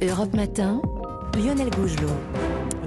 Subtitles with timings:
[0.00, 0.80] Europe Matin,
[1.36, 2.43] Lionel Gougelot.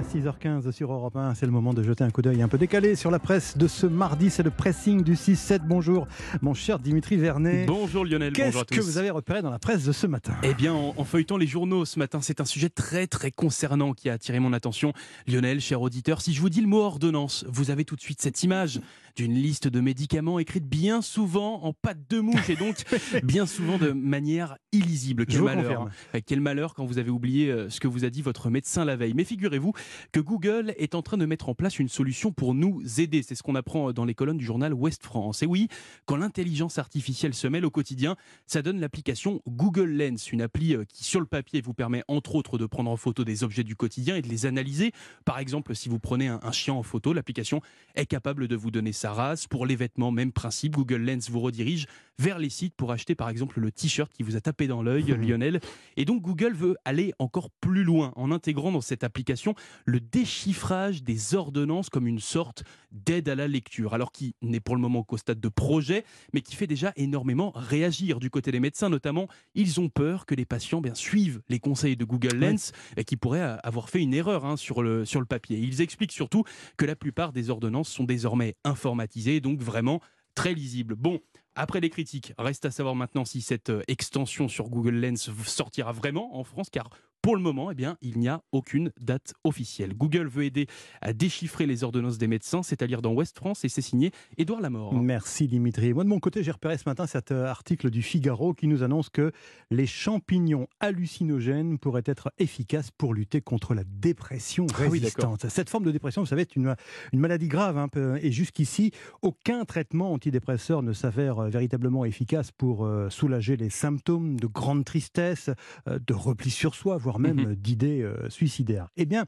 [0.08, 2.56] À 6h15 sur Europe 1, c'est le moment de jeter un coup d'œil un peu
[2.56, 4.30] décalé sur la presse de ce mardi.
[4.30, 5.60] C'est le pressing du 6-7.
[5.66, 6.08] Bonjour,
[6.40, 7.66] mon cher Dimitri Vernet.
[7.66, 10.32] Bonjour Lionel, bonjour Qu'est-ce que vous avez repéré dans la presse de ce matin?
[10.42, 13.92] Eh bien, en, en feuilletant les journaux ce matin, c'est un sujet très très concernant
[13.92, 14.94] qui a attiré mon attention.
[15.26, 18.22] Lionel, cher auditeur, si je vous dis le mot ordonnance, vous avez tout de suite
[18.22, 18.80] cette image
[19.18, 22.76] d'une liste de médicaments écrite bien souvent en pâte de mouche et donc
[23.24, 25.26] bien souvent de manière illisible.
[25.26, 25.64] Quel malheur.
[25.64, 25.90] confirme.
[26.14, 28.84] Euh, Quel malheur quand vous avez oublié euh, ce que vous a dit votre médecin
[28.84, 29.14] la veille.
[29.14, 29.72] Mais figurez-vous
[30.12, 33.22] que Google est en train de mettre en place une solution pour nous aider.
[33.22, 35.42] C'est ce qu'on apprend dans les colonnes du journal Ouest France.
[35.42, 35.68] Et oui,
[36.06, 38.16] quand l'intelligence artificielle se mêle au quotidien,
[38.46, 42.34] ça donne l'application Google Lens, une appli euh, qui sur le papier vous permet entre
[42.34, 44.92] autres de prendre en photo des objets du quotidien et de les analyser.
[45.24, 47.60] Par exemple, si vous prenez un, un chien en photo, l'application
[47.94, 49.46] est capable de vous donner sa race.
[49.46, 51.86] Pour les vêtements, même principe, Google Lens vous redirige
[52.18, 55.12] vers les sites pour acheter par exemple le t-shirt qui vous a tapé dans l'œil,
[55.12, 55.20] Mhm.
[55.22, 55.60] Lionel.
[55.96, 59.54] Et donc Google veut aller encore plus loin en intégrant dans cette application
[59.84, 64.74] le déchiffrage des ordonnances comme une sorte d'aide à la lecture, alors qui n'est pour
[64.74, 68.60] le moment qu'au stade de projet, mais qui fait déjà énormément réagir du côté des
[68.60, 69.28] médecins notamment.
[69.54, 73.16] Ils ont peur que les patients bien, suivent les conseils de Google Lens et qui
[73.16, 75.58] pourraient avoir fait une erreur hein, sur, le, sur le papier.
[75.58, 76.44] Ils expliquent surtout
[76.76, 80.00] que la plupart des ordonnances sont désormais informatisées donc vraiment
[80.34, 80.94] très lisibles.
[80.94, 81.20] Bon,
[81.58, 85.92] après les critiques, reste à savoir maintenant si cette euh, extension sur Google Lens sortira
[85.92, 86.88] vraiment en France, car
[87.28, 89.94] pour le moment, eh bien, il n'y a aucune date officielle.
[89.94, 90.66] Google veut aider
[91.02, 94.94] à déchiffrer les ordonnances des médecins, c'est-à-dire dans Ouest France, et c'est signé Édouard Lamort.
[94.94, 95.92] Merci Dimitri.
[95.92, 98.82] Moi de mon côté, j'ai repéré ce matin cet euh, article du Figaro qui nous
[98.82, 99.30] annonce que
[99.70, 105.50] les champignons hallucinogènes pourraient être efficaces pour lutter contre la dépression Ah oui, résistante.
[105.50, 106.76] Cette forme de dépression, vous savez, est une,
[107.12, 107.76] une maladie grave.
[107.76, 107.88] hein,
[108.22, 114.40] et jusqu'ici, aucun traitement antidépresseur ne s'avère euh, véritablement efficace pour euh, soulager les symptômes
[114.40, 115.50] de grande tristesse,
[115.86, 117.54] de repli sur soi, voire même Mhm.
[117.54, 118.88] d'idées euh, suicidaires.
[118.96, 119.24] Eh bien,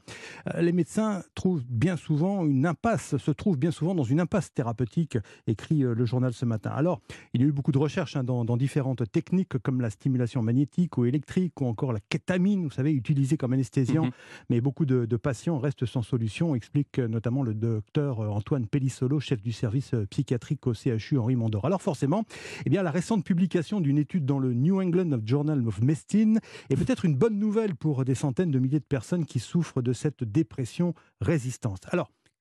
[0.53, 4.53] euh, les médecins trouvent bien souvent une impasse, se trouvent bien souvent dans une impasse
[4.53, 5.17] thérapeutique,
[5.47, 6.71] écrit euh, le journal ce matin.
[6.71, 7.01] Alors,
[7.33, 10.41] il y a eu beaucoup de recherches hein, dans, dans différentes techniques comme la stimulation
[10.41, 14.05] magnétique ou électrique ou encore la kétamine, vous savez, utilisée comme anesthésiant.
[14.05, 14.11] Mhm.
[14.49, 19.41] Mais beaucoup de, de patients restent sans solution, explique notamment le docteur Antoine Pellissolo, chef
[19.41, 21.65] du service psychiatrique au CHU Henri Mondor.
[21.65, 22.23] Alors forcément,
[22.65, 26.39] eh bien, la récente publication d'une étude dans le New England Journal of Medicine
[26.69, 29.93] est peut-être une bonne nouvelle pour des centaines de milliers de personnes qui souffrent de
[29.93, 31.87] cette dépression résistante.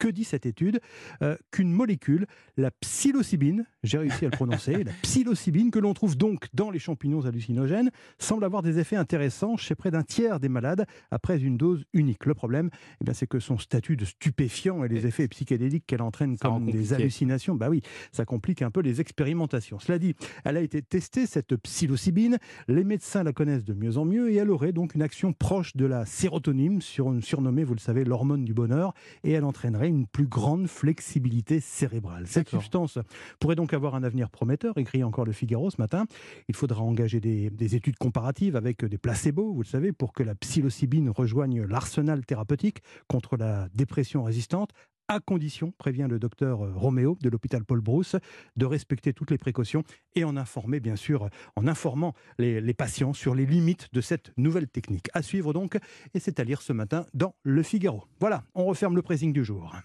[0.00, 0.80] Que dit cette étude
[1.22, 6.16] Euh, Qu'une molécule, la psilocybine, j'ai réussi à le prononcer, la psilocybine, que l'on trouve
[6.16, 10.48] donc dans les champignons hallucinogènes, semble avoir des effets intéressants chez près d'un tiers des
[10.48, 12.26] malades après une dose unique.
[12.26, 16.02] Le problème, eh bien, c'est que son statut de stupéfiant et les effets psychédéliques qu'elle
[16.02, 17.82] entraîne Ça comme des hallucinations, bah oui,
[18.12, 19.78] ça complique un peu les expérimentations.
[19.78, 22.38] Cela dit, elle a été testée, cette psilocybine,
[22.68, 25.76] les médecins la connaissent de mieux en mieux et elle aurait donc une action proche
[25.76, 28.94] de la sérotonine, sur- surnommée, vous le savez, l'hormone du bonheur,
[29.24, 32.26] et elle entraînerait une plus grande flexibilité cérébrale.
[32.26, 32.98] Cette substance
[33.38, 36.06] pourrait donc avoir un avenir prometteur, écrit encore le Figaro ce matin.
[36.48, 40.22] Il faudra engager des, des études comparatives avec des placebos, vous le savez, pour que
[40.22, 44.70] la psilocybine rejoigne l'arsenal thérapeutique contre la dépression résistante
[45.08, 48.14] à condition, prévient le docteur Roméo de l'hôpital Paul Brousse,
[48.56, 49.82] de respecter toutes les précautions
[50.14, 54.30] et en informer, bien sûr, en informant les, les patients sur les limites de cette
[54.36, 55.08] nouvelle technique.
[55.12, 55.76] À suivre donc,
[56.14, 58.04] et c'est à lire ce matin dans Le Figaro.
[58.20, 59.74] Voilà, on referme le pressing du jour.